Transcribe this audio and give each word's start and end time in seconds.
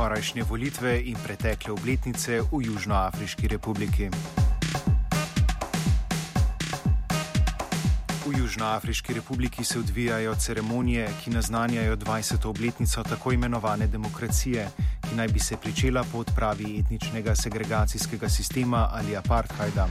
Skorajšnje 0.00 0.44
volitve 0.48 0.96
in 0.96 1.16
pretekle 1.20 1.76
obletnice 1.76 2.40
v 2.40 2.64
Južnoafriški 2.64 3.48
republiki. 3.52 4.08
V 8.24 8.32
Južnoafriški 8.32 9.12
republiki 9.12 9.64
se 9.64 9.78
odvijajo 9.78 10.34
ceremonije, 10.34 11.04
ki 11.24 11.30
naznanjajo 11.30 11.96
20. 11.96 12.48
obletnico 12.48 13.02
tako 13.02 13.32
imenovane 13.32 13.86
demokracije, 13.86 14.68
ki 15.08 15.16
naj 15.16 15.28
bi 15.28 15.38
se 15.38 15.56
pričela 15.56 16.04
po 16.12 16.18
odpravi 16.18 16.80
etničnega 16.80 17.36
segregacijskega 17.36 18.28
sistema 18.28 18.88
ali 18.92 19.16
apartheida. 19.16 19.88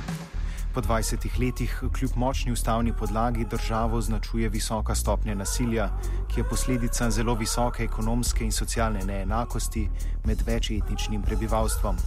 Po 0.79 0.83
20 0.83 1.39
letih, 1.39 1.83
kljub 1.93 2.11
močni 2.15 2.51
ustavni 2.51 2.93
podlagi, 2.93 3.45
državo 3.45 3.97
označuje 3.97 4.49
visoka 4.49 4.95
stopnja 4.95 5.35
nasilja, 5.35 5.89
ki 6.31 6.39
je 6.39 6.43
posledica 6.49 7.09
zelo 7.11 7.33
visoke 7.35 7.83
ekonomske 7.83 8.45
in 8.45 8.51
socialne 8.51 9.03
neenakosti 9.05 9.89
med 10.25 10.43
večetničnim 10.47 11.21
prebivalstvom. 11.21 11.97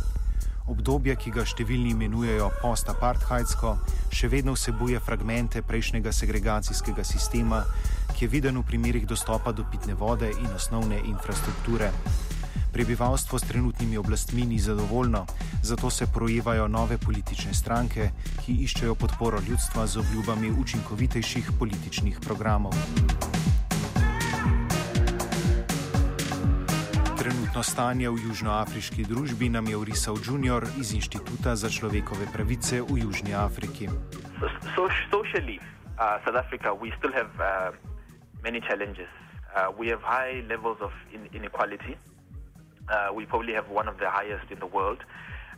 Obdobje, 0.67 1.17
ki 1.17 1.35
ga 1.37 1.45
številni 1.45 1.93
imenujejo 1.93 2.49
post-apartheidsko, 2.63 3.77
še 4.09 4.33
vedno 4.33 4.57
vsebuje 4.57 5.05
fragmente 5.05 5.61
prejšnjega 5.63 6.13
segregacijskega 6.13 7.05
sistema, 7.05 7.67
ki 8.17 8.25
je 8.25 8.35
viden 8.39 8.57
v 8.57 8.69
primerih 8.73 9.05
dostopa 9.07 9.53
do 9.53 9.69
pitne 9.69 10.01
vode 10.01 10.33
in 10.33 10.49
osnovne 10.57 11.05
infrastrukture. 11.13 11.93
Prebivalstvo 12.73 13.39
s 13.39 13.43
trenutnimi 13.43 13.97
oblastmi 13.97 14.47
ni 14.47 14.59
zadovoljno, 14.59 15.27
zato 15.63 15.91
se 15.91 16.07
projevajo 16.15 16.69
nove 16.69 16.99
politične 16.99 17.55
stranke, 17.55 18.11
ki 18.45 18.53
iščejo 18.65 18.95
podporo 18.95 19.41
ljudstva 19.49 19.87
z 19.87 19.99
obljubami 20.01 20.51
učinkovitejših 20.51 21.51
političnih 21.59 22.21
programov. 22.21 22.73
Trenutno 27.19 27.63
stanje 27.63 28.11
v 28.11 28.19
južnoafriški 28.25 29.05
družbi 29.05 29.49
nam 29.49 29.69
je 29.69 29.77
orisal 29.77 30.17
Junior 30.25 30.65
iz 30.81 30.95
Inštituta 30.95 31.57
za 31.57 31.69
človekove 31.69 32.27
pravice 32.33 32.81
v 32.81 33.05
Južni 33.05 33.35
Afriki. 33.35 33.89
So, 34.75 34.89
socially, 35.13 35.61
uh, 36.01 36.25
South 36.25 36.41
Africa, 36.41 36.73
we 36.73 36.89
still 36.97 37.13
have 37.13 37.31
uh, 37.37 37.77
many 38.43 38.61
challenges. 38.61 39.13
Uh, 39.53 39.69
we 39.79 39.93
have 39.93 40.01
high 40.01 40.41
levels 40.49 40.81
of 40.81 40.91
in 41.13 41.29
inequality. 41.37 41.95
Uh, 42.89 43.13
we 43.15 43.25
probably 43.25 43.53
have 43.55 43.69
one 43.69 43.89
of 43.89 43.99
the 43.99 44.11
highest 44.11 44.51
in 44.51 44.59
the 44.59 44.67
world, 44.67 44.99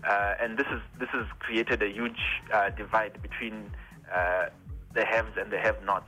uh, 0.09 0.35
and 0.41 0.59
this 0.59 0.67
is 0.67 0.81
this 0.99 1.09
has 1.11 1.27
created 1.39 1.83
a 1.83 1.89
huge 1.89 2.21
uh, 2.53 2.69
divide 2.71 3.21
between 3.23 3.71
uh, 4.15 4.47
the 4.95 5.05
haves 5.05 5.37
and 5.39 5.51
the 5.51 5.59
have-nots, 5.59 6.07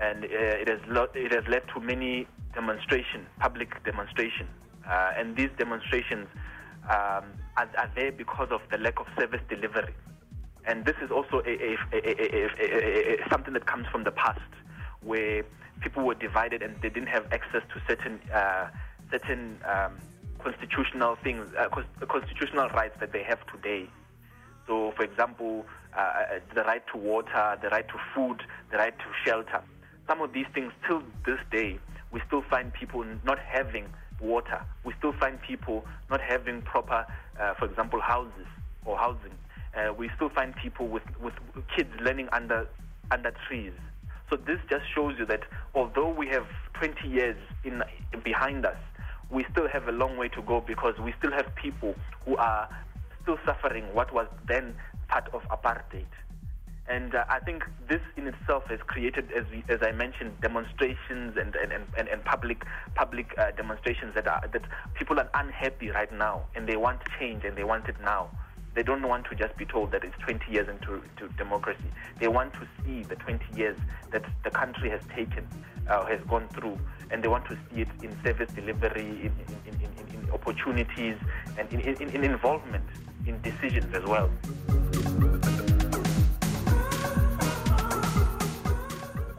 and 0.00 0.24
uh, 0.24 0.28
it 0.28 0.68
has 0.68 0.80
lo- 0.88 1.08
it 1.14 1.32
has 1.32 1.44
led 1.46 1.62
to 1.72 1.80
many 1.80 2.26
demonstration, 2.52 3.26
public 3.38 3.82
demonstration, 3.84 4.48
uh, 4.88 5.12
and 5.16 5.36
these 5.36 5.50
demonstrations 5.56 6.26
um, 6.84 7.24
are, 7.56 7.70
are 7.78 7.90
there 7.94 8.10
because 8.10 8.48
of 8.50 8.60
the 8.72 8.78
lack 8.78 8.98
of 8.98 9.06
service 9.16 9.40
delivery, 9.48 9.94
and 10.66 10.84
this 10.84 10.96
is 11.00 11.12
also 11.12 11.42
a, 11.46 11.76
a, 11.92 11.98
a, 12.02 13.28
something 13.30 13.54
that 13.54 13.66
comes 13.66 13.86
from 13.86 14.02
the 14.02 14.10
past, 14.10 14.40
where 15.02 15.44
people 15.80 16.04
were 16.04 16.16
divided 16.16 16.60
and 16.60 16.74
they 16.82 16.90
didn't 16.90 17.08
have 17.08 17.24
access 17.32 17.62
to 17.72 17.80
certain 17.86 18.18
certain 19.12 19.58
um, 19.64 19.92
constitutional 20.42 21.16
things, 21.22 21.46
uh, 21.58 21.68
constitutional 22.06 22.68
rights 22.70 22.96
that 23.00 23.12
they 23.12 23.22
have 23.22 23.38
today. 23.52 23.88
So, 24.66 24.92
for 24.96 25.04
example, 25.04 25.64
uh, 25.96 26.38
the 26.54 26.62
right 26.62 26.82
to 26.92 26.98
water, 26.98 27.58
the 27.62 27.68
right 27.68 27.86
to 27.88 27.94
food, 28.14 28.42
the 28.70 28.78
right 28.78 28.96
to 28.96 29.04
shelter. 29.24 29.62
Some 30.08 30.20
of 30.20 30.32
these 30.32 30.46
things, 30.54 30.72
till 30.86 31.02
this 31.26 31.38
day, 31.50 31.78
we 32.12 32.20
still 32.26 32.42
find 32.50 32.72
people 32.72 33.04
not 33.24 33.38
having 33.38 33.86
water. 34.20 34.64
We 34.84 34.94
still 34.98 35.12
find 35.18 35.40
people 35.40 35.84
not 36.10 36.20
having 36.20 36.62
proper, 36.62 37.06
uh, 37.40 37.54
for 37.54 37.66
example, 37.66 38.00
houses 38.00 38.46
or 38.84 38.96
housing. 38.98 39.32
Uh, 39.74 39.92
we 39.92 40.10
still 40.16 40.30
find 40.30 40.54
people 40.56 40.88
with, 40.88 41.02
with 41.22 41.34
kids 41.76 41.90
learning 42.00 42.28
under 42.32 42.68
under 43.12 43.32
trees. 43.48 43.72
So 44.28 44.36
this 44.36 44.58
just 44.68 44.84
shows 44.94 45.16
you 45.18 45.26
that 45.26 45.42
although 45.74 46.08
we 46.08 46.28
have 46.28 46.46
20 46.74 47.08
years 47.08 47.36
in 47.64 47.82
behind 48.22 48.64
us, 48.64 48.76
we 49.30 49.44
still 49.52 49.68
have 49.68 49.88
a 49.88 49.92
long 49.92 50.16
way 50.16 50.28
to 50.28 50.42
go 50.42 50.60
because 50.60 50.98
we 50.98 51.14
still 51.18 51.32
have 51.32 51.54
people 51.54 51.94
who 52.24 52.36
are 52.36 52.68
still 53.22 53.38
suffering 53.44 53.84
what 53.94 54.12
was 54.12 54.26
then 54.48 54.74
part 55.08 55.28
of 55.32 55.42
apartheid. 55.44 56.06
And 56.88 57.14
uh, 57.14 57.24
I 57.28 57.38
think 57.38 57.62
this 57.88 58.00
in 58.16 58.26
itself 58.26 58.64
has 58.66 58.80
created, 58.84 59.30
as, 59.30 59.44
we, 59.52 59.62
as 59.68 59.78
I 59.80 59.92
mentioned, 59.92 60.40
demonstrations 60.40 61.36
and, 61.36 61.54
and, 61.54 61.72
and, 61.96 62.08
and 62.08 62.24
public 62.24 62.64
public 62.96 63.32
uh, 63.38 63.52
demonstrations 63.52 64.14
that 64.16 64.26
are 64.26 64.42
that 64.52 64.62
people 64.94 65.20
are 65.20 65.30
unhappy 65.34 65.90
right 65.90 66.12
now 66.12 66.46
and 66.56 66.66
they 66.66 66.76
want 66.76 67.00
change 67.18 67.44
and 67.44 67.56
they 67.56 67.62
want 67.62 67.88
it 67.88 67.94
now. 68.02 68.28
They 68.74 68.82
don't 68.82 69.06
want 69.06 69.26
to 69.26 69.36
just 69.36 69.56
be 69.56 69.64
told 69.64 69.92
that 69.92 70.04
it's 70.04 70.16
20 70.24 70.50
years 70.50 70.68
into, 70.68 70.94
into 70.94 71.32
democracy. 71.36 71.90
They 72.18 72.28
want 72.28 72.52
to 72.54 72.66
see 72.84 73.02
the 73.02 73.16
20 73.16 73.44
years 73.56 73.76
that 74.12 74.24
the 74.44 74.50
country 74.50 74.90
has 74.90 75.00
taken, 75.14 75.46
uh, 75.88 76.06
has 76.06 76.20
gone 76.28 76.48
through, 76.54 76.78
and 77.10 77.22
they 77.22 77.28
want 77.28 77.44
to 77.46 77.54
see 77.54 77.82
it 77.82 77.88
in 78.02 78.10
service 78.24 78.50
delivery, 78.54 79.10
in, 79.26 79.32
in, 79.66 79.74
in, 79.82 79.90
in 80.14 80.30
opportunities, 80.32 81.16
and 81.58 81.72
in, 81.72 81.80
in 81.80 82.24
involvement 82.24 82.84
in 83.26 83.40
decisions 83.42 83.94
as 83.94 84.04
well. 84.04 84.30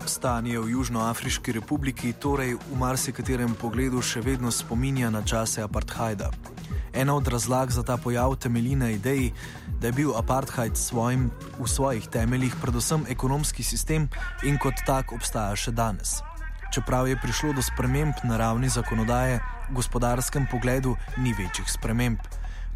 Stanje 0.06 0.60
v 0.60 0.70
Južnoafriški 0.70 1.52
republiki 1.52 2.14
torej 2.14 2.54
v 2.54 2.78
marsikaterem 2.78 3.56
pogledu 3.58 4.04
še 4.06 4.22
vedno 4.22 4.52
spominja 4.54 5.10
na 5.10 5.26
čase 5.26 5.66
apartheida. 5.66 6.30
Ena 6.94 7.16
od 7.16 7.28
razlag 7.28 7.72
za 7.72 7.82
ta 7.84 7.98
pojav 7.98 8.36
temelji 8.36 8.76
na 8.76 8.92
ideji, 8.92 9.32
da 9.80 9.88
je 9.88 9.94
bil 9.94 10.12
apartheid 10.14 10.78
svojim, 10.78 11.32
v 11.58 11.68
svojih 11.68 12.06
temeljih 12.08 12.54
predvsem 12.62 13.06
ekonomski 13.10 13.64
sistem 13.64 14.10
in 14.44 14.60
kot 14.62 14.84
tak 14.86 15.16
obstaja 15.16 15.56
še 15.56 15.72
danes. 15.72 16.20
Čeprav 16.72 17.08
je 17.08 17.20
prišlo 17.20 17.52
do 17.54 17.62
sprememb 17.62 18.16
na 18.24 18.40
ravni 18.40 18.72
zakonodaje, 18.72 19.44
v 19.70 19.76
gospodarskem 19.76 20.48
pogledu 20.48 20.96
ni 21.20 21.36
večjih 21.36 21.68
sprememb. 21.68 22.24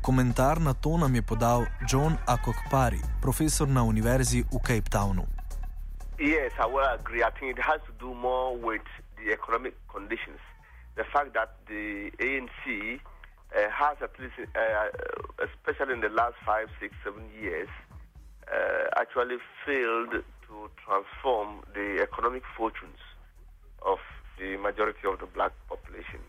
Komentar 0.04 0.60
na 0.60 0.74
to 0.76 0.98
nam 1.00 1.16
je 1.16 1.24
podal 1.24 1.64
John 1.88 2.20
Akokpari, 2.28 3.00
profesor 3.24 3.68
na 3.68 3.88
univerzi 3.88 4.44
v 4.52 4.60
Cape 4.68 4.92
Townu. 4.92 5.24
Yes, 6.20 6.52
I 6.60 6.68
will 6.68 6.84
agree. 6.84 7.24
I 7.24 7.32
think 7.40 7.56
it 7.56 7.64
has 7.64 7.80
to 7.88 7.94
do 7.96 8.12
more 8.12 8.60
with 8.60 8.84
the 9.16 9.32
economic 9.32 9.80
conditions. 9.88 10.44
The 11.00 11.08
fact 11.08 11.32
that 11.40 11.56
the 11.72 12.12
ANC 12.20 13.00
uh, 13.00 13.00
has 13.72 13.96
at 14.04 14.12
least, 14.20 14.36
uh, 14.44 14.92
especially 15.40 15.94
in 15.96 16.02
the 16.04 16.12
last 16.12 16.36
five, 16.44 16.68
six, 16.84 16.92
seven 17.00 17.24
years, 17.40 17.72
uh, 18.52 19.00
actually 19.00 19.40
failed 19.64 20.20
to 20.52 20.56
transform 20.84 21.64
the 21.72 22.04
economic 22.04 22.44
fortunes 22.60 23.00
of 23.86 24.00
the 24.40 24.58
majority 24.58 25.08
of 25.08 25.20
the 25.20 25.28
black 25.28 25.52
population. 25.70 26.20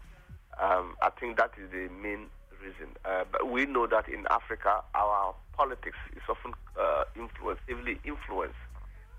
Um, 0.61 0.95
I 1.03 1.11
think 1.19 1.37
that 1.37 1.53
is 1.61 1.71
the 1.71 1.89
main 2.03 2.27
reason. 2.63 2.95
Uh, 3.05 3.25
but 3.31 3.51
we 3.51 3.67
know 3.67 3.87
that 3.87 4.09
in 4.09 4.27
Africa, 4.31 4.83
our 4.95 5.35
politics 5.57 5.99
is 6.15 6.23
often 6.29 6.53
uh, 6.81 7.05
influenced, 7.17 7.63
heavily 7.69 7.99
influenced 8.05 8.57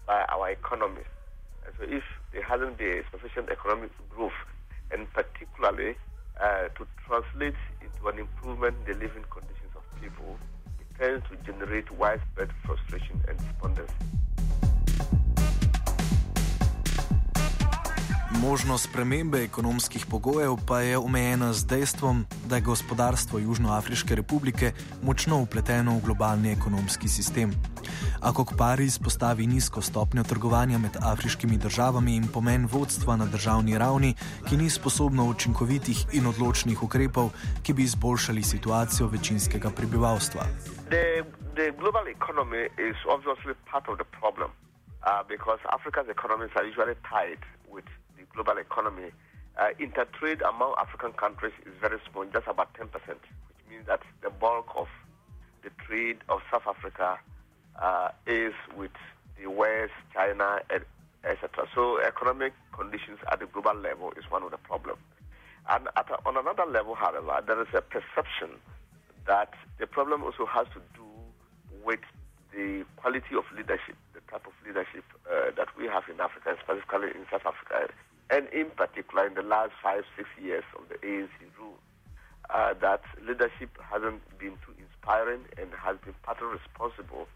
by 0.06 0.24
our 0.30 0.50
economy. 0.50 1.04
And 1.66 1.74
so 1.78 1.84
if 1.84 2.04
there 2.32 2.44
hasn't 2.44 2.78
been 2.78 3.04
sufficient 3.12 3.50
economic 3.50 3.92
growth, 4.10 4.32
and 4.92 5.12
particularly 5.14 5.96
uh, 6.42 6.70
to 6.78 6.88
translate 7.06 7.60
into 7.82 8.08
an 8.08 8.20
improvement 8.20 8.76
in 8.86 8.94
the 8.94 9.00
living 9.00 9.26
conditions 9.30 9.72
of 9.76 9.84
people, 10.02 10.38
it 10.80 10.88
tends 10.98 11.26
to 11.30 11.36
generate 11.52 11.92
widespread 11.92 12.50
frustration 12.66 13.22
and 13.28 13.38
despondency. 13.38 13.94
Možnost 18.48 18.90
spremembe 18.90 19.44
ekonomskih 19.44 20.06
pogojev 20.12 20.56
pa 20.68 20.80
je 20.80 20.98
omejena 20.98 21.54
z 21.54 21.68
dejstvom, 21.68 22.26
da 22.50 22.56
je 22.56 22.62
gospodarstvo 22.62 23.40
Južnoafriške 23.40 24.16
republike 24.16 24.72
močno 25.04 25.42
upleteno 25.44 25.98
v 25.98 26.02
globalni 26.06 26.52
ekonomski 26.52 27.08
sistem. 27.08 27.52
Akok 28.22 28.54
pari 28.58 28.86
izpostavi 28.86 29.48
nizko 29.48 29.82
stopnjo 29.82 30.24
trgovanja 30.24 30.78
med 30.78 30.96
afriškimi 31.12 31.58
državami 31.58 32.16
in 32.16 32.28
pomen 32.34 32.70
vodstva 32.72 33.16
na 33.16 33.26
državni 33.26 33.78
ravni, 33.78 34.16
ki 34.50 34.58
ni 34.58 34.70
sposobno 34.70 35.28
učinkovitih 35.30 36.06
in 36.14 36.28
odločnih 36.28 36.84
ukrepov, 36.84 37.30
ki 37.64 37.74
bi 37.74 37.84
izboljšali 37.84 38.44
situacijo 38.44 39.08
večinskega 39.08 39.70
prebivalstva. 39.76 40.48
The, 40.90 41.24
the 41.60 41.68
global 41.80 42.08
economy 42.08 42.64
is 42.90 42.96
obviously 43.12 43.54
part 43.72 43.86
of 43.92 43.98
the 43.98 44.08
problem 44.20 44.50
uh, 44.52 45.28
because 45.28 45.60
Africa's 45.78 46.08
economies 46.08 46.52
are 46.56 46.66
usually 46.72 46.96
tied 47.12 47.44
with 47.76 47.88
global 48.34 48.58
economy, 48.58 49.12
uh, 49.58 49.70
intertrade 49.80 50.48
among 50.48 50.76
African 50.78 51.14
countries 51.14 51.54
is 51.66 51.74
very 51.82 52.00
small, 52.12 52.26
just 52.26 52.48
about 52.48 52.74
10%, 52.74 52.90
which 52.92 53.18
means 53.70 53.88
that 53.88 54.02
the 54.22 54.30
bulk 54.30 54.68
of 54.76 54.88
the 55.64 55.70
trade 55.86 56.18
of 56.30 56.42
South 56.52 56.68
Africa 56.68 57.18
uh, 57.82 58.10
is 58.26 58.54
with 58.76 58.92
the 59.42 59.50
West, 59.50 59.94
China, 60.14 60.60
etc. 61.24 61.68
So 61.74 62.00
economic 62.02 62.54
conditions 62.72 63.20
at 63.32 63.40
the 63.40 63.48
global 63.48 63.74
level 63.74 64.14
is 64.18 64.30
one 64.30 64.44
of 64.44 64.52
the 64.52 64.58
problems. 64.58 65.02
And 65.70 65.88
a, 65.96 66.06
on 66.26 66.38
another 66.38 66.66
level, 66.66 66.96
however, 66.96 67.44
there 67.46 67.62
is 67.62 67.68
a 67.74 67.82
perception 67.82 68.62
that 69.26 69.54
the 69.80 69.88
problem 69.88 70.24
also 70.24 70.46
has 70.46 70.68
to 70.68 70.82
do 70.96 71.04
with 71.84 72.00
the 72.54 72.86
quality 72.96 73.36
of 73.36 73.44
leadership, 73.56 73.96
the 74.14 74.22
type 74.32 74.48
of 74.48 74.54
leadership 74.66 75.04
uh, 75.30 75.52
that 75.58 75.68
we 75.78 75.86
have 75.86 76.04
in 76.10 76.20
Africa, 76.22 76.56
specifically 76.64 77.10
in 77.10 77.26
South 77.30 77.46
Africa 77.46 77.92
and 78.30 78.48
in 78.50 78.70
particular 78.72 79.28
in 79.28 79.34
the 79.34 79.42
last 79.42 79.72
five, 79.82 80.04
six 80.16 80.28
years 80.42 80.64
of 80.78 80.88
the 80.90 80.96
ANC 81.06 81.30
rule, 81.60 81.78
uh, 82.50 82.74
that 82.82 83.02
leadership 83.26 83.70
hasn't 83.82 84.22
been 84.38 84.54
too 84.66 84.74
inspiring 84.80 85.42
and 85.58 85.70
has 85.74 85.98
been 86.04 86.14
partly 86.24 86.48
responsible 86.48 87.28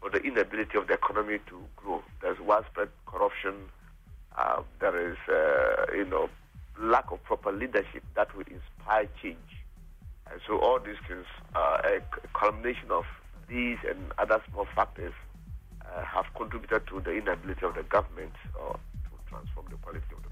for 0.00 0.10
the 0.10 0.18
inability 0.18 0.76
of 0.76 0.86
the 0.86 0.94
economy 0.94 1.38
to 1.48 1.60
grow. 1.76 2.02
There's 2.22 2.38
widespread 2.40 2.88
corruption. 3.06 3.54
Uh, 4.36 4.62
there 4.80 5.10
is, 5.10 5.16
uh, 5.28 5.92
you 5.94 6.04
know, 6.04 6.28
lack 6.78 7.10
of 7.10 7.22
proper 7.24 7.52
leadership 7.52 8.02
that 8.14 8.34
will 8.36 8.44
inspire 8.50 9.08
change. 9.22 9.38
And 10.30 10.40
so 10.46 10.58
all 10.58 10.78
these 10.78 11.00
things, 11.08 11.24
uh, 11.54 11.78
a 11.84 12.00
culmination 12.38 12.90
of 12.90 13.04
these 13.48 13.78
and 13.88 14.12
other 14.18 14.42
small 14.50 14.66
factors, 14.74 15.14
uh, 15.84 16.04
have 16.04 16.26
contributed 16.36 16.86
to 16.88 17.00
the 17.00 17.12
inability 17.12 17.64
of 17.64 17.74
the 17.74 17.84
government 17.84 18.32
uh, 18.58 18.72
to 18.72 19.30
transform 19.30 19.66
the 19.70 19.76
quality 19.76 20.04
of 20.12 20.25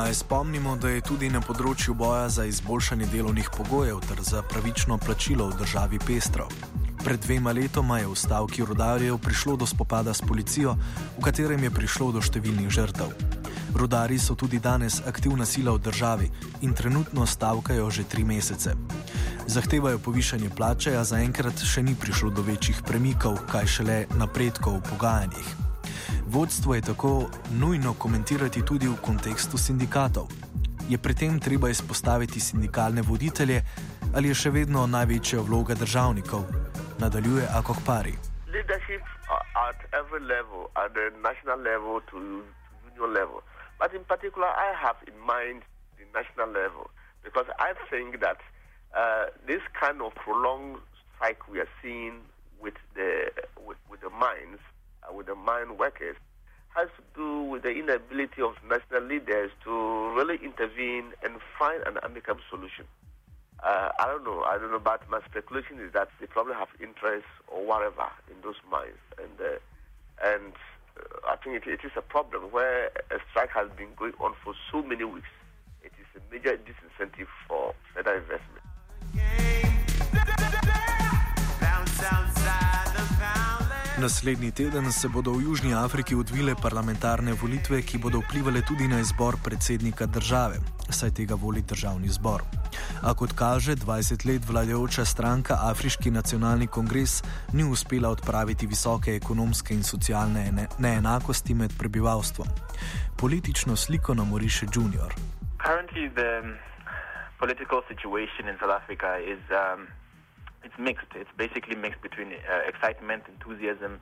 Naj 0.00 0.14
spomnimo, 0.14 0.76
da 0.76 0.88
je 0.88 1.02
tudi 1.04 1.28
na 1.28 1.42
področju 1.44 1.92
boja 1.92 2.30
za 2.32 2.46
izboljšanje 2.48 3.10
delovnih 3.12 3.50
pogojev 3.52 3.98
ter 4.08 4.22
za 4.24 4.40
pravično 4.48 4.96
plačilo 4.96 5.50
v 5.50 5.58
državi 5.60 6.00
pestro. 6.00 6.46
Pred 7.04 7.20
dvema 7.26 7.52
letoma 7.52 7.98
je 8.00 8.08
v 8.08 8.16
stavki 8.16 8.64
rodarjev 8.64 9.20
prišlo 9.20 9.58
do 9.60 9.68
spopada 9.68 10.16
s 10.16 10.24
policijo, 10.24 10.72
v 11.18 11.26
katerem 11.28 11.68
je 11.68 11.74
prišlo 11.82 12.10
do 12.16 12.24
številnih 12.24 12.72
žrtev. 12.72 13.12
Rudari 13.76 14.16
so 14.16 14.40
tudi 14.40 14.56
danes 14.56 15.02
aktivna 15.04 15.44
sila 15.44 15.76
v 15.76 15.84
državi 15.92 16.32
in 16.64 16.72
trenutno 16.72 17.28
stavkajo 17.28 17.90
že 17.92 18.08
tri 18.08 18.24
mesece. 18.24 18.72
Zahtevajo 19.52 20.00
povišanje 20.00 20.48
plače, 20.48 20.96
a 20.96 21.04
zaenkrat 21.04 21.60
še 21.60 21.84
ni 21.84 21.92
prišlo 21.92 22.32
do 22.32 22.40
večjih 22.40 22.80
premikov, 22.88 23.36
kaj 23.52 23.66
šele 23.68 24.06
napredkov 24.16 24.80
v 24.80 24.86
pogajanjih. 24.94 25.69
Vodstvo 26.32 26.74
je 26.74 26.80
tako 26.80 27.26
nujno 27.60 27.94
komentirati 27.98 28.62
tudi 28.64 28.86
v 28.86 28.94
kontekstu 29.02 29.58
sindikatov. 29.58 30.30
Je 30.88 30.98
pri 30.98 31.14
tem 31.14 31.40
treba 31.42 31.68
izpostaviti 31.68 32.40
sindikalne 32.40 33.02
voditelje 33.02 33.58
ali 34.14 34.28
je 34.30 34.34
še 34.34 34.50
vedno 34.54 34.86
največja 34.86 35.42
vloga 35.42 35.74
državnikov? 35.74 36.46
Nadaljuje 37.02 37.50
Akok 37.58 37.82
Pari. 37.86 38.14
Leadership 38.46 39.02
at 39.66 39.78
every 39.90 40.22
level, 40.22 40.70
at 40.78 40.94
the 40.94 41.10
national 41.18 41.58
level 41.58 41.98
to 42.10 42.16
union 42.86 43.10
level. 43.10 43.42
But 43.82 43.90
in 43.98 44.04
particular, 44.06 44.54
I 44.54 44.70
have 44.78 45.02
in 45.10 45.18
mind 45.18 45.66
the 45.98 46.06
national 46.14 46.54
level 46.54 46.94
because 47.26 47.50
I 47.58 47.74
think 47.90 48.22
that 48.22 48.38
uh, 48.94 49.34
this 49.50 49.62
kind 49.74 49.98
of 49.98 50.14
prolonged 50.14 50.78
strike 51.10 51.42
we 51.50 51.58
are 51.58 51.72
seeing 51.82 52.22
with 52.62 52.78
the 52.94 53.34
with, 53.66 53.82
with 53.90 54.00
the 54.06 54.14
mines 54.14 54.62
with 55.12 55.26
the 55.26 55.34
mine 55.34 55.76
workers 55.78 56.16
has 56.74 56.88
to 56.96 57.02
do 57.16 57.42
with 57.42 57.62
the 57.62 57.70
inability 57.70 58.42
of 58.42 58.54
national 58.68 59.02
leaders 59.02 59.50
to 59.64 60.14
really 60.14 60.38
intervene 60.42 61.12
and 61.24 61.34
find 61.58 61.82
an 61.86 61.98
amicable 62.04 62.40
solution. 62.48 62.84
Uh, 63.62 63.90
I 63.98 64.06
don't 64.06 64.24
know. 64.24 64.42
I 64.42 64.56
don't 64.56 64.70
know, 64.70 64.78
but 64.78 65.02
my 65.10 65.20
speculation 65.28 65.80
is 65.80 65.92
that 65.92 66.08
they 66.18 66.26
probably 66.26 66.54
have 66.54 66.68
interests 66.80 67.28
or 67.48 67.64
whatever 67.64 68.08
in 68.30 68.40
those 68.42 68.56
mines, 68.70 68.96
and 69.18 69.38
uh, 69.38 69.58
and 70.24 70.54
uh, 70.96 71.28
I 71.28 71.36
think 71.36 71.56
it, 71.56 71.68
it 71.68 71.80
is 71.84 71.92
a 71.96 72.02
problem 72.02 72.44
where 72.52 72.86
a 73.10 73.18
strike 73.30 73.50
has 73.50 73.68
been 73.76 73.92
going 73.96 74.14
on 74.18 74.34
for 74.42 74.54
so 74.72 74.82
many 74.82 75.04
weeks. 75.04 75.28
It 75.82 75.92
is 76.00 76.06
a 76.16 76.32
major 76.32 76.56
disincentive 76.56 77.28
for 77.46 77.74
further 77.94 78.14
investment. 78.14 79.69
Naslednji 84.00 84.50
teden 84.50 84.92
se 84.92 85.08
bodo 85.08 85.32
v 85.32 85.42
Južni 85.42 85.74
Afriki 85.74 86.14
odvile 86.14 86.54
parlamentarne 86.62 87.34
volitve, 87.36 87.82
ki 87.82 87.98
bodo 87.98 88.22
vplivali 88.24 88.62
tudi 88.64 88.88
na 88.88 89.00
izbor 89.00 89.36
predsednika 89.44 90.06
države, 90.06 90.56
saj 90.88 91.10
tega 91.10 91.34
voli 91.34 91.60
državni 91.62 92.08
zbor. 92.08 92.40
A 93.02 93.12
kot 93.14 93.36
kaže, 93.36 93.76
20 93.76 94.24
let 94.26 94.48
vladajoča 94.48 95.04
stranka 95.04 95.58
Afriški 95.68 96.10
nacionalni 96.10 96.66
kongres 96.66 97.22
ni 97.52 97.64
uspela 97.64 98.08
odpraviti 98.08 98.66
visoke 98.66 99.16
ekonomske 99.16 99.74
in 99.74 99.82
socialne 99.82 100.66
neenakosti 100.78 101.54
med 101.54 101.76
prebivalstvom. 101.78 102.48
Politično 103.20 103.76
sliko 103.76 104.14
nam 104.14 104.32
oriše 104.32 104.66
Junior. 104.74 105.12
Currently, 105.60 106.08
the 106.14 106.56
political 107.38 107.82
situation 107.88 108.48
in 108.48 108.56
South 108.56 108.72
Africa 108.80 109.18
is 109.20 109.42
um, 109.52 109.99
it's 110.64 110.74
mixed. 110.78 111.06
It's 111.14 111.30
basically 111.36 111.76
mixed 111.76 112.02
between 112.02 112.32
uh, 112.32 112.68
excitement, 112.68 113.24
enthusiasm, 113.28 114.00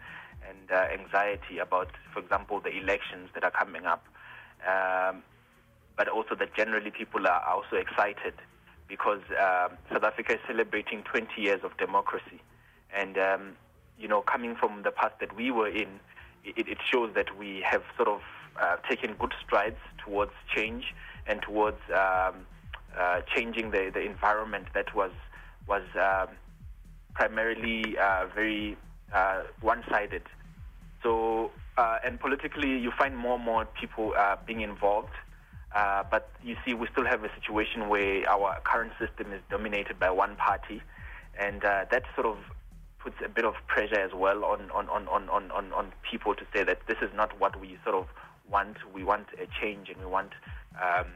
and 0.48 0.70
uh, 0.70 0.86
anxiety 0.92 1.58
about, 1.58 1.90
for 2.12 2.20
example, 2.20 2.60
the 2.60 2.70
elections 2.76 3.30
that 3.34 3.44
are 3.44 3.50
coming 3.50 3.86
up. 3.86 4.04
Um, 4.66 5.22
but 5.96 6.08
also 6.08 6.34
that 6.36 6.54
generally 6.54 6.90
people 6.90 7.26
are 7.26 7.42
also 7.48 7.76
excited 7.76 8.34
because 8.88 9.20
um, 9.30 9.76
South 9.92 10.04
Africa 10.04 10.34
is 10.34 10.40
celebrating 10.46 11.02
20 11.02 11.40
years 11.40 11.60
of 11.62 11.76
democracy. 11.76 12.40
And, 12.96 13.18
um, 13.18 13.56
you 13.98 14.08
know, 14.08 14.22
coming 14.22 14.56
from 14.56 14.82
the 14.82 14.90
past 14.90 15.14
that 15.20 15.36
we 15.36 15.50
were 15.50 15.68
in, 15.68 16.00
it, 16.44 16.68
it 16.68 16.78
shows 16.90 17.12
that 17.14 17.36
we 17.36 17.62
have 17.68 17.82
sort 17.96 18.08
of 18.08 18.20
uh, 18.60 18.76
taken 18.88 19.14
good 19.14 19.34
strides 19.44 19.76
towards 19.98 20.32
change 20.54 20.94
and 21.26 21.42
towards 21.42 21.78
um, 21.90 22.46
uh, 22.96 23.20
changing 23.34 23.70
the, 23.70 23.90
the 23.92 24.00
environment 24.00 24.66
that 24.74 24.94
was 24.94 25.12
was 25.68 25.82
um, 25.96 26.34
primarily 27.18 27.98
uh, 27.98 28.26
very 28.32 28.76
uh, 29.12 29.42
one-sided. 29.60 30.22
So, 31.02 31.50
uh, 31.76 31.98
and 32.04 32.20
politically, 32.20 32.78
you 32.78 32.92
find 32.96 33.16
more 33.16 33.34
and 33.34 33.44
more 33.44 33.66
people 33.80 34.14
being 34.46 34.60
involved. 34.60 35.14
But 35.74 36.30
you 36.44 36.56
see, 36.64 36.74
we 36.74 36.86
still 36.92 37.06
have 37.06 37.24
a 37.24 37.30
situation 37.34 37.88
where 37.88 38.28
our 38.28 38.60
current 38.62 38.92
system 39.00 39.32
is 39.32 39.40
dominated 39.50 39.98
by 39.98 40.10
one 40.10 40.36
party, 40.36 40.80
and 41.38 41.60
that 41.62 42.04
sort 42.14 42.26
of 42.26 42.38
puts 43.00 43.16
a 43.24 43.28
bit 43.28 43.44
of 43.44 43.54
pressure 43.66 43.98
as 43.98 44.12
well 44.14 44.44
on, 44.44 44.70
on, 44.70 44.88
on, 44.88 45.08
on, 45.08 45.50
on, 45.50 45.72
on 45.72 45.92
people 46.08 46.34
to 46.36 46.44
say 46.54 46.62
that 46.62 46.78
this 46.86 46.98
is 47.02 47.10
not 47.14 47.38
what 47.40 47.58
we 47.60 47.78
sort 47.82 47.96
of 47.96 48.06
want. 48.48 48.76
We 48.94 49.02
want 49.02 49.26
a 49.42 49.46
change, 49.60 49.88
and 49.88 49.98
we 49.98 50.06
want 50.06 50.32
um, 50.80 51.06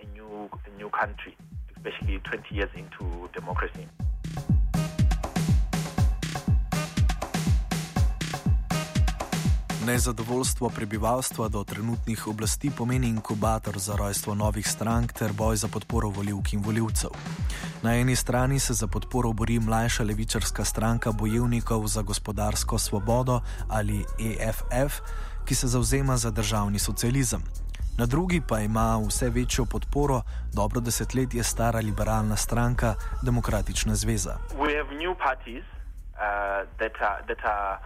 a 0.00 0.06
new 0.14 0.48
a 0.66 0.78
new 0.78 0.88
country, 0.90 1.36
especially 1.76 2.18
20 2.18 2.54
years 2.54 2.70
into 2.76 3.28
democracy. 3.34 3.88
Nezadovoljstvo 9.86 10.68
prebivalstva 10.68 11.48
do 11.48 11.64
trenutnih 11.64 12.26
oblasti 12.26 12.70
pomeni 12.78 13.08
inkubator 13.08 13.78
za 13.78 13.96
rojstvo 13.96 14.34
novih 14.34 14.68
strank 14.68 15.12
ter 15.12 15.32
boj 15.32 15.56
za 15.56 15.68
podporo 15.68 16.08
voljivk 16.08 16.52
in 16.52 16.62
voljivcev. 16.62 17.10
Na 17.82 17.94
eni 17.94 18.16
strani 18.16 18.58
se 18.58 18.74
za 18.74 18.86
podporo 18.86 19.32
bori 19.32 19.60
mlajša 19.60 20.04
levičarska 20.04 20.64
stranka 20.64 21.12
bojevnikov 21.12 21.86
za 21.86 22.02
gospodarsko 22.02 22.78
svobodo 22.78 23.40
ali 23.68 24.04
EFF, 24.18 25.00
ki 25.44 25.54
se 25.54 25.66
zauzema 25.66 26.16
za 26.16 26.30
državni 26.30 26.78
socializem. 26.78 27.42
Na 27.98 28.06
drugi 28.06 28.42
pa 28.48 28.60
ima 28.60 28.98
vse 29.08 29.30
večjo 29.30 29.64
podporo 29.64 30.22
dobro 30.52 30.80
desetletje 30.80 31.42
stara 31.42 31.78
liberalna 31.80 32.36
stranka 32.36 32.94
Demokratična 33.22 33.94
zveza. 33.94 34.38
that 37.28 37.44
are 37.44 37.78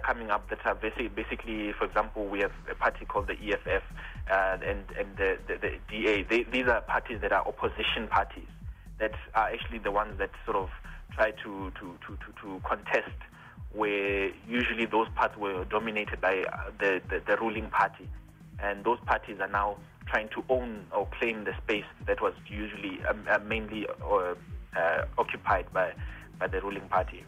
coming 0.00 0.30
up 0.30 0.48
that 0.50 0.64
are 0.64 0.74
basically, 0.74 1.08
basically, 1.08 1.72
for 1.72 1.84
example, 1.84 2.26
we 2.26 2.40
have 2.40 2.52
a 2.70 2.74
party 2.74 3.04
called 3.04 3.26
the 3.26 3.34
EFF 3.34 3.82
uh, 4.30 4.58
and, 4.64 4.84
and 4.98 5.16
the, 5.16 5.38
the, 5.46 5.56
the 5.60 5.78
DA. 5.90 6.22
They, 6.22 6.44
these 6.44 6.66
are 6.68 6.80
parties 6.82 7.20
that 7.22 7.32
are 7.32 7.46
opposition 7.46 8.08
parties 8.08 8.48
that 8.98 9.12
are 9.34 9.48
actually 9.48 9.78
the 9.78 9.90
ones 9.90 10.18
that 10.18 10.30
sort 10.44 10.56
of 10.56 10.68
try 11.12 11.30
to, 11.30 11.72
to, 11.80 11.98
to, 12.06 12.16
to, 12.16 12.42
to 12.42 12.60
contest 12.66 13.16
where 13.72 14.30
usually 14.48 14.86
those 14.86 15.08
parts 15.16 15.36
were 15.36 15.64
dominated 15.64 16.20
by 16.20 16.44
uh, 16.52 16.70
the, 16.78 17.00
the, 17.10 17.20
the 17.26 17.36
ruling 17.36 17.68
party. 17.70 18.08
And 18.60 18.84
those 18.84 18.98
parties 19.04 19.38
are 19.40 19.48
now 19.48 19.78
trying 20.06 20.28
to 20.30 20.44
own 20.48 20.86
or 20.94 21.08
claim 21.18 21.44
the 21.44 21.52
space 21.62 21.84
that 22.06 22.20
was 22.22 22.34
usually 22.46 23.04
um, 23.08 23.26
uh, 23.28 23.38
mainly 23.38 23.86
uh, 23.88 24.34
uh, 24.76 25.04
occupied 25.18 25.66
by, 25.72 25.92
by 26.38 26.46
the 26.46 26.60
ruling 26.60 26.88
party. 26.88 27.24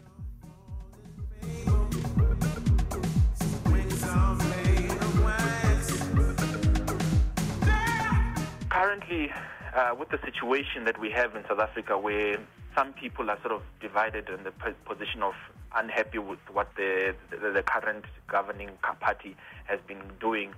Currently, 8.77 9.31
uh, 9.75 9.95
with 9.97 10.09
the 10.09 10.19
situation 10.23 10.85
that 10.85 10.99
we 10.99 11.09
have 11.09 11.35
in 11.35 11.43
South 11.49 11.57
Africa, 11.57 11.97
where 11.97 12.37
some 12.75 12.93
people 12.93 13.31
are 13.31 13.39
sort 13.41 13.53
of 13.53 13.63
divided 13.81 14.29
in 14.29 14.43
the 14.43 14.51
position 14.85 15.23
of 15.23 15.33
unhappy 15.75 16.19
with 16.19 16.37
what 16.53 16.69
the, 16.77 17.15
the, 17.31 17.37
the 17.37 17.63
current 17.63 18.05
governing 18.27 18.69
party 19.01 19.35
has 19.65 19.79
been 19.87 20.03
doing, 20.19 20.53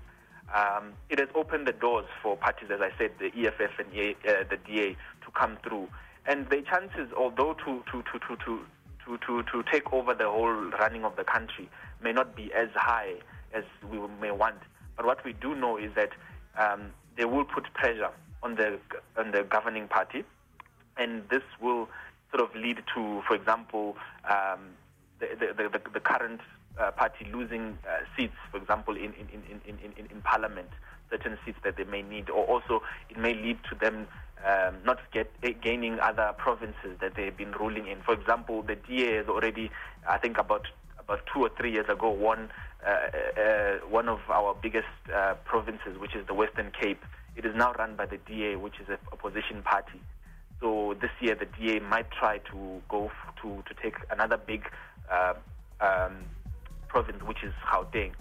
um, 0.54 0.92
it 1.10 1.18
has 1.18 1.30
opened 1.34 1.66
the 1.66 1.72
doors 1.72 2.08
for 2.22 2.36
parties, 2.36 2.68
as 2.70 2.82
I 2.82 2.90
said, 2.98 3.12
the 3.20 3.28
EFF 3.28 3.80
and 3.80 3.88
uh, 3.88 4.44
the 4.50 4.58
DA, 4.68 4.98
to 5.24 5.32
come 5.34 5.58
through. 5.64 5.88
And 6.26 6.46
the 6.50 6.62
chances, 6.64 7.14
although 7.16 7.54
to, 7.54 7.84
to, 7.90 8.04
to, 8.04 8.20
to, 8.20 8.36
to 8.46 8.60
to, 9.06 9.18
to, 9.26 9.44
to 9.44 9.64
take 9.72 9.94
over 9.94 10.14
the 10.14 10.26
whole 10.30 10.52
running 10.78 11.06
of 11.06 11.16
the 11.16 11.24
country 11.24 11.70
may 12.04 12.12
not 12.12 12.36
be 12.36 12.52
as 12.54 12.68
high 12.76 13.14
as 13.54 13.64
we 13.90 13.98
may 14.20 14.32
want. 14.32 14.58
But 14.98 15.06
what 15.06 15.24
we 15.24 15.32
do 15.32 15.56
know 15.56 15.78
is 15.78 15.92
that 15.96 16.10
um, 16.60 16.92
they 17.20 17.26
will 17.26 17.44
put 17.44 17.72
pressure 17.74 18.10
on 18.42 18.56
the 18.56 18.80
on 19.18 19.32
the 19.32 19.44
governing 19.44 19.88
party, 19.90 20.24
and 20.98 21.28
this 21.30 21.44
will 21.62 21.90
sort 22.32 22.50
of 22.50 22.56
lead 22.56 22.78
to, 22.96 23.22
for 23.28 23.36
example, 23.36 23.98
um, 24.24 24.60
the, 25.20 25.28
the, 25.38 25.70
the, 25.70 25.90
the, 25.94 26.00
current 26.00 26.40
uh, 26.80 26.92
party 26.92 27.28
losing 27.34 27.78
uh, 27.88 28.06
seats, 28.16 28.36
for 28.52 28.58
example, 28.58 28.96
in, 28.96 29.06
in, 29.14 29.28
in, 29.34 29.62
in, 29.68 29.92
in, 29.98 30.06
in 30.10 30.22
parliament, 30.22 30.70
certain 31.10 31.38
seats 31.44 31.58
that 31.64 31.76
they 31.76 31.84
may 31.84 32.04
need, 32.04 32.30
or 32.30 32.46
also 32.46 32.84
it 33.10 33.18
may 33.18 33.34
lead 33.34 33.58
to 33.68 33.76
them 33.76 34.08
um, 34.46 34.76
not 34.86 35.00
get 35.12 35.30
eh, 35.44 35.54
gaining 35.62 36.00
other 36.00 36.34
provinces 36.38 36.98
that 37.02 37.16
they've 37.16 37.36
been 37.36 37.52
ruling 37.52 37.88
in. 37.88 38.00
For 38.02 38.14
example, 38.14 38.62
the 38.62 38.76
DA 38.76 39.18
has 39.18 39.28
already, 39.28 39.72
I 40.08 40.18
think, 40.20 40.38
about 40.38 40.68
about 41.10 41.26
two 41.34 41.42
or 41.42 41.50
three 41.58 41.72
years 41.72 41.90
ago, 41.90 42.12
won 42.12 42.52
uh, 42.86 42.90
uh, 42.90 43.88
one 43.90 44.08
of 44.08 44.20
our 44.30 44.56
biggest 44.62 44.88
uh, 45.14 45.34
provinces, 45.44 45.98
which 45.98 46.16
is 46.16 46.26
the 46.28 46.34
Western 46.36 46.72
Cape. 46.80 47.04
It 47.36 47.46
is 47.46 47.56
now 47.56 47.74
run 47.74 47.96
by 47.96 48.06
the 48.06 48.18
DA, 48.18 48.56
which 48.58 48.80
is 48.80 48.90
an 48.90 48.98
opposition 49.12 49.64
party. 49.64 50.00
So 50.62 50.96
this 51.02 51.10
year, 51.20 51.36
the 51.36 51.46
DA 51.46 51.80
might 51.80 52.12
try 52.12 52.38
to 52.52 52.82
go 52.90 53.12
to 53.42 53.64
to 53.68 53.74
take 53.82 53.96
another 54.12 54.38
big 54.38 54.70
uh, 55.12 55.34
um, 55.82 56.26
province, 56.88 57.24
which 57.24 57.44
is 57.44 57.54
Gauteng. 57.72 58.12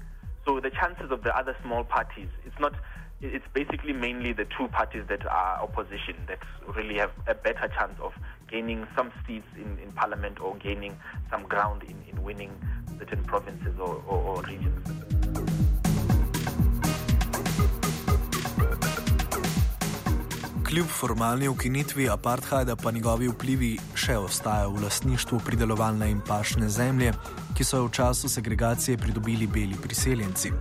So 0.47 0.61
the 0.61 0.71
chances 0.71 1.11
of 1.11 1.25
the 1.25 1.37
other 1.37 1.54
small 1.62 1.85
parties, 1.85 2.28
it's 2.47 2.59
not 2.59 2.73
it's 3.20 3.44
basically 3.52 3.92
mainly 3.92 4.32
the 4.32 4.46
two 4.56 4.68
parties 4.68 5.02
that 5.08 5.26
are 5.26 5.60
opposition 5.60 6.16
that 6.28 6.38
really 6.76 6.98
have 6.98 7.10
a 7.26 7.34
better 7.34 7.68
chance 7.68 7.98
of 8.00 8.12
gaining 8.48 8.87
some 8.96 9.12
seats 9.26 9.48
in, 9.56 9.78
in 9.82 9.90
parliament 9.92 10.40
or 10.40 10.54
gaining 10.56 10.96
some 11.30 11.42
ground 11.44 11.82
in, 11.82 11.96
in 12.08 12.22
winning 12.22 12.52
certain 12.98 13.25
provinces 13.25 13.75
or, 13.78 14.02
or, 14.06 14.37
or 14.37 14.42
regions. 14.42 15.48
Kljub 20.68 20.87
formalni 20.87 21.48
ukinitvi 21.48 22.08
apartheida 22.10 22.75
pa 22.76 22.90
njegovi 22.92 23.28
vplivi 23.28 23.70
še 23.96 24.18
ostajajo 24.20 24.75
v 24.75 24.82
lastništvu 24.82 25.38
pridelovalne 25.46 26.10
in 26.12 26.18
pašne 26.20 26.68
zemlje, 26.68 27.14
ki 27.56 27.64
so 27.64 27.80
jo 27.80 27.87
v 27.87 27.94
času 27.96 28.28
segregacije 28.28 28.98
pridobili 29.00 29.46
beli 29.46 29.78
priseljenci. 29.82 30.52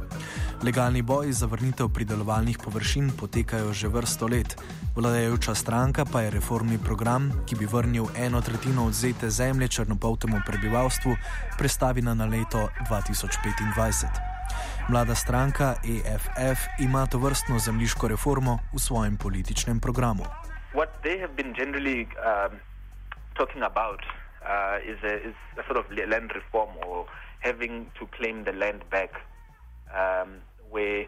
Legalni 0.63 1.01
boji 1.01 1.33
za 1.33 1.51
vrnitev 1.51 1.89
pridelovalnih 1.89 2.57
površin 2.63 3.11
potekajo 3.19 3.73
že 3.73 3.91
vrsto 3.91 4.31
let, 4.31 4.55
vladajoča 4.95 5.55
stranka 5.55 6.05
pa 6.05 6.21
je 6.21 6.31
reformni 6.39 6.79
program, 6.79 7.27
ki 7.45 7.59
bi 7.59 7.67
vrnil 7.67 8.07
eno 8.15 8.41
tretjino 8.41 8.87
odzete 8.87 9.29
zemlje 9.29 9.67
črnopoltemu 9.67 10.39
prebivalstvu, 10.47 11.17
prestavila 11.59 12.13
na 12.13 12.25
leto 12.25 12.69
2025. 12.89 14.37
Mlada 14.89 15.15
stranka 15.15 15.75
EFF 15.84 16.60
ima 16.79 17.08
to 17.12 17.17
vrstno 17.17 17.60
zemljiško 17.60 18.08
reformo 18.08 18.60
v 18.74 18.79
svojem 18.79 19.17
političnem 19.17 19.79
programu. 19.79 20.24
What 20.74 20.89
they 21.03 21.20
have 21.20 21.34
been 21.36 21.53
generally 21.53 22.08
um, 22.24 22.51
talking 23.36 23.63
about 23.63 24.00
uh, 24.48 24.91
is, 24.91 25.00
a, 25.03 25.13
sort 25.67 25.77
of 25.77 25.86
land 25.91 26.32
reform 26.32 26.70
or 26.88 27.06
having 27.39 27.91
to 28.00 28.08
claim 28.17 28.44
the 28.44 28.51
land 28.51 28.82
back, 28.89 29.12
um, 29.91 30.29
where 30.72 31.08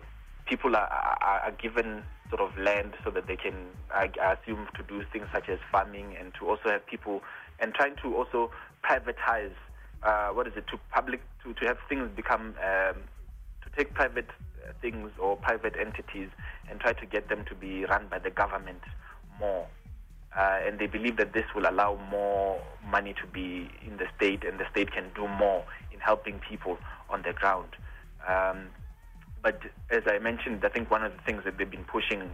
people 0.50 0.76
are, 0.76 0.90
are, 1.24 1.40
are 1.48 1.56
given 1.64 2.04
sort 2.30 2.42
of 2.42 2.52
land 2.58 2.92
so 3.04 3.12
that 3.12 3.28
they 3.28 3.38
can, 3.38 3.56
I 3.96 4.12
assume, 4.34 4.68
to 4.76 4.84
do 4.84 5.06
things 5.14 5.28
such 5.32 5.48
as 5.48 5.60
farming 5.72 6.18
and 6.20 6.34
to 6.34 6.50
also 6.50 6.68
have 6.70 6.86
people 6.86 7.22
and 7.62 7.74
trying 7.74 7.96
to 8.04 8.08
also 8.18 8.52
privatize. 8.84 9.56
Uh, 10.04 10.30
what 10.36 10.48
is 10.48 10.54
it 10.58 10.68
to 10.68 10.78
public 10.92 11.22
to, 11.44 11.54
to 11.54 11.66
have 11.66 11.78
things 11.90 12.10
become 12.16 12.56
um, 12.60 12.96
take 13.80 13.94
private 13.94 14.30
uh, 14.68 14.74
things 14.82 15.12
or 15.20 15.38
private 15.38 15.76
entities 15.80 16.30
and 16.70 16.80
try 16.80 16.94
to 16.94 17.06
get 17.06 17.30
them 17.30 17.46
to 17.48 17.56
be 17.56 17.86
run 17.86 18.08
by 18.10 18.20
the 18.20 18.30
government 18.30 18.82
more. 19.40 19.66
Uh, 20.38 20.60
and 20.66 20.78
they 20.78 20.86
believe 20.86 21.18
that 21.18 21.34
this 21.34 21.46
will 21.56 21.68
allow 21.68 21.98
more 22.12 22.62
money 22.86 23.14
to 23.14 23.26
be 23.26 23.70
in 23.88 23.98
the 23.98 24.06
state 24.16 24.44
and 24.44 24.60
the 24.60 24.66
state 24.70 24.92
can 24.92 25.06
do 25.16 25.28
more 25.28 25.64
in 25.92 26.00
helping 26.00 26.40
people 26.40 26.78
on 27.10 27.24
the 27.24 27.34
ground. 27.34 27.70
Um, 28.28 28.68
but 29.42 29.62
as 29.90 30.04
I 30.06 30.20
mentioned, 30.20 30.64
I 30.64 30.70
think 30.70 30.92
one 30.92 31.04
of 31.04 31.14
the 31.14 31.22
things 31.26 31.44
that 31.46 31.58
they've 31.58 31.70
been 31.70 31.86
pushing 31.86 32.30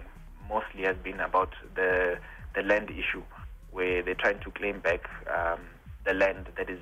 mostly 0.50 0.84
has 0.84 0.98
been 1.04 1.20
about 1.20 1.54
the, 1.75 2.18
the 2.56 2.64
land 2.64 2.90
issue, 2.90 3.24
where 3.72 4.02
they're 4.04 4.16
trying 4.16 4.40
to 4.40 4.52
claim 4.52 4.80
back 4.80 5.02
um, 5.30 5.60
the 6.06 6.14
land 6.14 6.48
that 6.58 6.70
is 6.70 6.80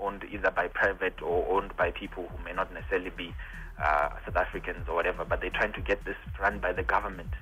owned 0.00 0.24
either 0.32 0.50
by 0.50 0.66
private 0.68 1.22
or 1.22 1.46
owned 1.56 1.76
by 1.76 1.90
people 1.90 2.26
who 2.28 2.44
may 2.44 2.52
not 2.52 2.72
necessarily 2.72 3.10
be 3.10 3.34
uh, 3.78 4.08
South 4.24 4.36
Africans 4.36 4.88
or 4.88 4.94
whatever, 4.94 5.24
but 5.24 5.40
they're 5.40 5.50
trying 5.50 5.72
to 5.72 5.80
get 5.80 6.04
this 6.04 6.16
run 6.40 6.58
by 6.58 6.72
the 6.72 6.82
government 6.82 7.32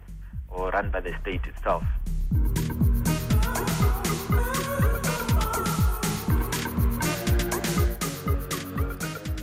or 0.49 0.71
run 0.71 0.91
by 0.91 1.01
the 1.01 1.13
state 1.21 1.43
itself. 1.47 1.85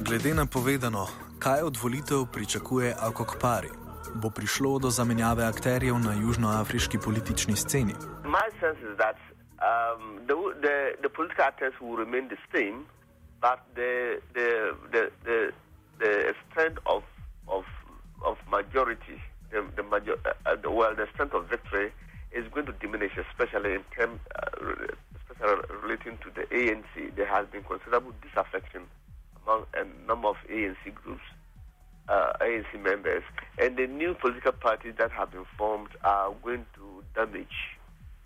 Glede 0.08 0.34
na 0.34 0.46
povedano, 0.46 1.08
kaj 1.40 1.62
od 1.62 1.78
volitev 1.84 2.26
pričakuje 2.32 2.96
Akokpari? 3.00 3.70
Bo 4.16 4.30
prišlo 4.30 4.80
do 4.80 4.90
zamenjave 4.90 5.44
akterjev 5.44 6.00
na 6.00 6.14
južnoafriški 6.14 6.98
politični 6.98 7.56
sceni? 7.56 7.94
My 8.24 8.48
sense 8.60 8.80
is 8.80 8.98
that 8.98 9.18
um, 9.60 10.24
the, 10.28 10.36
the, 10.62 10.78
the 11.02 11.10
political 11.10 11.44
actors 11.44 11.74
will 11.82 11.98
remain 11.98 12.28
the 12.30 12.40
same, 12.54 12.86
but 13.42 13.60
the, 13.76 14.22
the, 14.34 14.48
the, 14.92 15.12
the 15.24 15.52
the 16.00 16.34
strength 16.50 16.80
of 16.86 17.04
of 17.48 17.64
of 18.26 18.38
majority, 18.50 19.22
the, 19.52 19.66
the 19.76 19.84
major, 19.84 20.18
uh, 20.26 20.34
uh, 20.46 20.56
the, 20.56 20.72
well, 20.72 20.96
the 20.96 21.08
strength 21.14 21.34
of 21.34 21.48
victory 21.50 21.92
is 22.32 22.46
going 22.54 22.66
to 22.66 22.72
diminish, 22.74 23.12
especially 23.18 23.74
in 23.74 23.84
terms, 23.96 24.20
uh, 24.36 24.74
especially 25.22 25.62
relating 25.84 26.18
to 26.18 26.30
the 26.36 26.42
ANC. 26.48 27.16
There 27.16 27.28
has 27.28 27.48
been 27.48 27.64
considerable 27.64 28.14
disaffection 28.22 28.84
among 29.44 29.66
a 29.76 29.86
number 30.08 30.30
of 30.30 30.38
ANC 30.50 30.94
groups, 30.96 31.22
uh, 32.10 32.34
ANC 32.42 32.82
members, 32.84 33.24
and 33.60 33.78
the 33.78 33.88
new 33.88 34.14
political 34.16 34.52
parties 34.52 34.96
that 34.98 35.12
have 35.12 35.32
been 35.32 35.46
formed 35.58 35.90
are 36.04 36.34
going 36.44 36.66
to 36.76 37.04
damage 37.16 37.78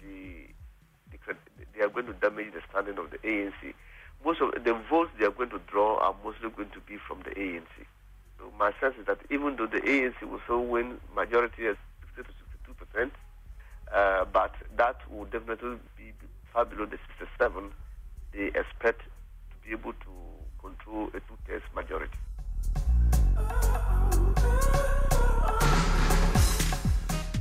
the 0.02 0.48
they 1.74 1.82
are 1.82 1.90
going 1.90 2.06
to 2.06 2.14
damage 2.14 2.54
the 2.54 2.62
standing 2.70 2.98
of 2.98 3.12
the 3.12 3.18
ANC 3.20 3.74
most 4.26 4.42
of 4.42 4.52
the 4.64 4.74
votes 4.90 5.12
they 5.18 5.26
are 5.26 5.32
going 5.32 5.50
to 5.50 5.60
draw 5.68 5.98
are 6.00 6.16
mostly 6.24 6.50
going 6.50 6.70
to 6.70 6.80
be 6.82 6.98
from 7.08 7.20
the 7.24 7.32
ANC 7.32 7.86
So 8.42 8.52
my 8.58 8.72
sense 8.82 8.96
is 9.00 9.06
that 9.06 9.20
even 9.30 9.56
though 9.56 9.68
the 9.68 9.82
ANC 9.82 10.18
will 10.24 10.42
still 10.46 10.66
win 10.66 10.98
majority 11.16 11.68
at 11.68 11.78
60 12.16 12.24
to 12.24 12.34
62 12.66 12.74
percent, 12.74 13.14
uh, 13.94 14.26
but 14.26 14.54
that 14.78 14.98
will 15.12 15.26
definitely 15.26 15.78
be 15.96 16.12
far 16.52 16.66
below 16.66 16.86
the 16.86 16.98
67 17.20 17.72
they 18.34 18.48
expect 18.58 19.02
to 19.52 19.56
be 19.64 19.74
able 19.74 19.94
to 19.94 20.14
control 20.60 21.10
a 21.14 21.20
two-thirds 21.20 21.66
majority. 21.76 22.18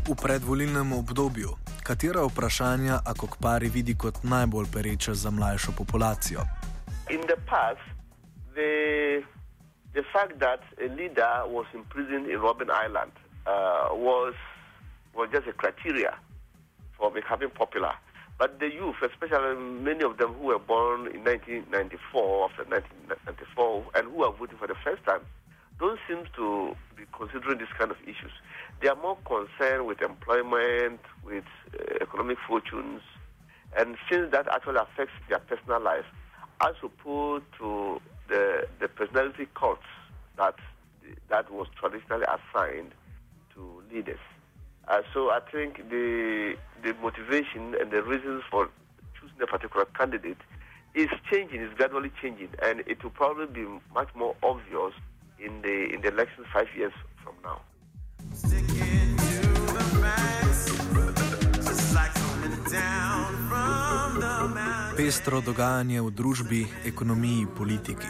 V 0.04 0.14
predvolilnem 0.14 0.92
obdobju, 0.92 1.56
katera 1.82 2.26
vprašanja 2.26 3.00
Akokpari 3.06 3.68
vidi 3.68 3.94
kot 3.94 4.24
najbolj 4.24 4.66
pereča 4.72 5.14
za 5.14 5.30
mlajšo 5.30 5.72
populacijo? 5.72 6.59
In 7.10 7.22
the 7.22 7.36
past, 7.44 7.80
the, 8.54 9.24
the 9.94 10.04
fact 10.12 10.38
that 10.38 10.60
a 10.80 10.88
leader 10.94 11.42
was 11.46 11.66
imprisoned 11.74 12.30
in 12.30 12.38
Robben 12.38 12.70
Island 12.70 13.10
uh, 13.46 13.88
was, 13.90 14.34
was 15.12 15.28
just 15.32 15.48
a 15.48 15.52
criteria 15.52 16.16
for 16.96 17.10
becoming 17.10 17.50
popular. 17.50 17.92
But 18.38 18.60
the 18.60 18.72
youth, 18.72 18.94
especially 19.02 19.56
many 19.58 20.04
of 20.04 20.18
them 20.18 20.34
who 20.34 20.46
were 20.46 20.60
born 20.60 21.08
in 21.08 21.24
1994, 21.24 22.44
after 22.44 22.62
1994, 22.64 23.84
and 23.96 24.06
who 24.12 24.22
are 24.22 24.32
voting 24.32 24.56
for 24.56 24.68
the 24.68 24.76
first 24.84 25.04
time, 25.04 25.22
don't 25.80 25.98
seem 26.06 26.22
to 26.36 26.76
be 26.96 27.02
considering 27.12 27.58
these 27.58 27.74
kind 27.76 27.90
of 27.90 27.96
issues. 28.04 28.30
They 28.80 28.88
are 28.88 28.94
more 28.94 29.18
concerned 29.26 29.84
with 29.86 30.00
employment, 30.00 31.00
with 31.24 31.44
uh, 31.74 31.98
economic 32.00 32.38
fortunes, 32.46 33.02
and 33.76 33.96
since 34.08 34.30
that 34.30 34.46
actually 34.46 34.78
affects 34.78 35.14
their 35.28 35.40
personal 35.40 35.82
life, 35.82 36.06
as 36.62 36.74
opposed 36.82 37.44
to 37.58 38.00
the, 38.28 38.66
the 38.80 38.88
personality 38.88 39.48
cults 39.54 39.82
that, 40.36 40.54
that 41.28 41.50
was 41.50 41.66
traditionally 41.78 42.24
assigned 42.24 42.92
to 43.54 43.82
leaders. 43.92 44.18
Uh, 44.88 45.02
so 45.12 45.30
I 45.30 45.40
think 45.52 45.88
the, 45.88 46.56
the 46.82 46.94
motivation 46.94 47.74
and 47.80 47.90
the 47.90 48.02
reasons 48.02 48.42
for 48.50 48.68
choosing 49.18 49.40
a 49.42 49.46
particular 49.46 49.86
candidate 49.86 50.38
is 50.94 51.08
changing, 51.30 51.60
is 51.60 51.72
gradually 51.76 52.10
changing, 52.20 52.48
and 52.62 52.80
it 52.86 53.02
will 53.02 53.10
probably 53.10 53.46
be 53.46 53.66
much 53.94 54.08
more 54.14 54.34
obvious 54.42 54.92
in 55.38 55.62
the 55.62 55.94
in 55.94 56.00
the 56.02 56.08
elections 56.08 56.46
five 56.52 56.66
years 56.76 56.92
from 57.22 57.34
now. 57.44 57.60
Pestro 65.10 65.40
dogajanje 65.42 65.98
v 66.06 66.10
družbi, 66.14 66.60
ekonomiji, 66.86 67.48
politiki. 67.58 68.06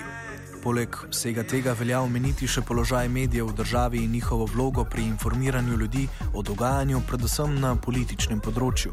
Poleg 0.60 0.92
vsega 1.08 1.40
tega 1.48 1.72
velja 1.72 2.02
omeniti 2.04 2.44
še 2.44 2.60
položaj 2.60 3.08
medijev 3.08 3.48
v 3.48 3.56
državi 3.56 4.02
in 4.04 4.12
njihovo 4.12 4.44
vlogo 4.44 4.84
pri 4.84 5.06
informiranju 5.08 5.78
ljudi 5.80 6.04
o 6.36 6.44
dogajanju, 6.44 7.00
predvsem 7.08 7.56
na 7.56 7.72
političnem 7.86 8.44
področju, 8.44 8.92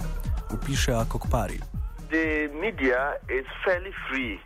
upiše 0.55 0.95
Akokpari. 0.95 1.59
The 2.07 2.47
media 2.55 3.19
is 3.27 3.43
fairly 3.67 3.91
free 4.07 4.39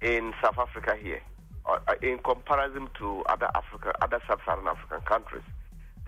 in 0.00 0.32
South 0.40 0.56
Africa 0.56 0.96
here. 0.96 1.20
Uh, 1.68 1.76
in 2.00 2.16
comparison 2.24 2.88
to 2.96 3.20
other 3.28 3.52
Africa, 3.52 3.92
other 4.00 4.24
sub-Saharan 4.24 4.64
African 4.64 5.04
countries, 5.04 5.44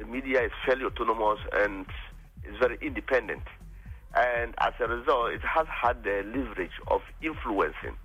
the 0.00 0.08
media 0.08 0.48
is 0.48 0.52
fairly 0.64 0.88
autonomous 0.88 1.44
and 1.60 1.84
is 2.48 2.56
very 2.56 2.80
independent. 2.80 3.44
And 4.14 4.54
as 4.58 4.72
a 4.80 4.88
result, 4.88 5.32
it 5.32 5.42
has 5.42 5.66
had 5.68 6.02
the 6.02 6.24
leverage 6.26 6.72
of 6.88 7.02
influencing 7.22 7.96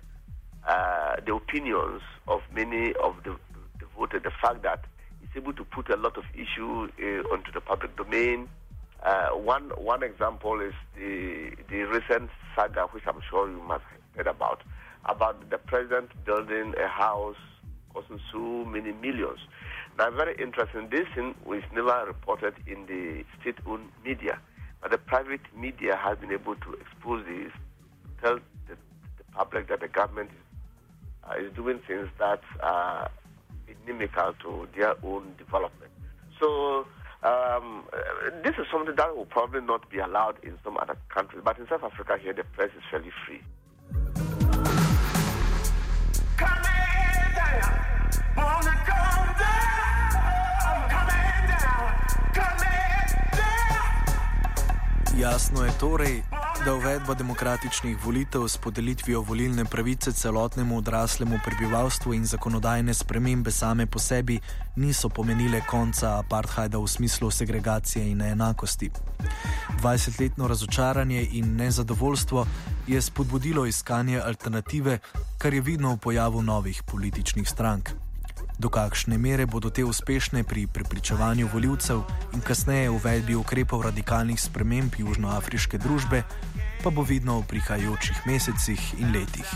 uh, 0.66 1.16
the 1.24 1.34
opinions 1.34 2.02
of 2.28 2.42
many 2.52 2.92
of 2.94 3.16
the, 3.24 3.36
the, 3.78 3.86
voters. 3.96 4.22
The 4.22 4.30
fact 4.42 4.62
that 4.62 4.84
it's 5.22 5.36
able 5.36 5.52
to 5.54 5.64
put 5.64 5.90
a 5.90 5.96
lot 5.96 6.16
of 6.16 6.24
issues 6.34 6.90
uh, 7.00 7.32
onto 7.32 7.50
the 7.52 7.60
public 7.60 7.96
domain. 7.96 8.48
Uh, 9.02 9.30
one 9.30 9.70
one 9.76 10.02
example 10.02 10.60
is 10.60 10.72
the 10.96 11.52
the 11.68 11.82
recent 11.82 12.30
saga, 12.54 12.86
which 12.92 13.04
I'm 13.06 13.20
sure 13.28 13.50
you 13.50 13.62
must 13.62 13.84
have 13.84 14.00
heard 14.16 14.26
about, 14.26 14.62
about 15.04 15.50
the 15.50 15.58
president 15.58 16.10
building 16.24 16.74
a 16.82 16.88
house 16.88 17.36
costing 17.96 18.20
so 18.32 18.64
many 18.64 18.92
millions. 18.92 19.40
Now, 19.98 20.10
very 20.10 20.36
interesting. 20.40 20.88
This 20.90 21.06
thing 21.14 21.34
was 21.44 21.62
never 21.72 22.04
reported 22.06 22.54
in 22.66 22.86
the 22.86 23.24
state-owned 23.40 23.88
media, 24.04 24.38
but 24.80 24.90
the 24.90 24.98
private 24.98 25.40
media 25.56 25.96
has 25.96 26.18
been 26.18 26.32
able 26.32 26.54
to 26.56 26.72
expose 26.74 27.24
this, 27.26 27.52
tell 28.22 28.36
the, 28.68 28.76
the 29.18 29.24
public 29.32 29.68
that 29.68 29.80
the 29.80 29.88
government 29.88 30.30
is, 30.30 31.28
uh, 31.28 31.34
is 31.38 31.52
doing 31.54 31.80
things 31.86 32.08
that 32.18 32.40
are 32.60 33.10
inimical 33.68 34.34
to 34.42 34.68
their 34.76 34.94
own 35.04 35.34
development. 35.38 35.92
So. 36.40 36.86
Um, 37.22 37.84
this 38.44 38.54
is 38.56 38.66
something 38.70 38.94
that 38.94 39.16
will 39.16 39.24
probably 39.24 39.60
not 39.60 39.90
be 39.90 39.98
allowed 39.98 40.36
in 40.44 40.58
some 40.62 40.76
other 40.76 40.96
countries, 41.08 41.42
but 41.44 41.58
in 41.58 41.66
South 41.66 41.82
Africa 41.82 42.18
here, 42.22 42.32
the 42.32 42.44
press 42.44 42.68
is 42.76 42.82
fairly 42.88 43.10
free. 43.26 43.40
Jasno 55.36 55.64
je 55.64 55.72
torej, 55.80 56.22
da 56.64 56.74
uvedba 56.74 57.14
demokratičnih 57.14 58.04
volitev 58.04 58.48
s 58.48 58.56
podelitvijo 58.56 59.20
volilne 59.20 59.64
pravice 59.64 60.12
celotnemu 60.12 60.78
odraslemu 60.78 61.38
prebivalstvu 61.44 62.14
in 62.14 62.24
zakonodajne 62.26 62.94
spremembe 62.94 63.50
same 63.50 63.86
po 63.86 63.98
sebi 63.98 64.40
niso 64.76 65.08
pomenile 65.08 65.60
konca 65.66 66.18
apartheida 66.18 66.78
v 66.78 66.88
smislu 66.88 67.30
segregacije 67.30 68.10
in 68.10 68.18
neenakosti. 68.18 68.90
20-letno 69.82 70.48
razočaranje 70.48 71.28
in 71.30 71.56
nezadovoljstvo 71.56 72.46
je 72.86 73.02
spodbudilo 73.02 73.66
iskanje 73.66 74.20
alternative, 74.20 74.98
kar 75.38 75.54
je 75.54 75.60
vidno 75.60 75.92
v 75.92 75.98
pojavu 75.98 76.42
novih 76.42 76.82
političnih 76.82 77.48
strank. 77.48 78.05
Do 78.58 78.72
kakšne 78.72 79.18
mere 79.20 79.44
bodo 79.46 79.68
te 79.68 79.84
uspešne 79.84 80.40
pri 80.44 80.66
prepričevanju 80.66 81.48
voljivcev 81.52 82.00
in 82.32 82.40
kasneje 82.40 82.90
uvedbi 82.90 83.36
ukrepov 83.36 83.84
radikalnih 83.84 84.40
sprememb 84.40 84.96
južnoafriške 84.98 85.78
družbe, 85.78 86.22
pa 86.82 86.90
bo 86.90 87.04
vidno 87.04 87.40
v 87.40 87.52
prihajajočih 87.52 88.24
mesecih 88.26 88.80
in 88.96 89.12
letih. 89.12 89.50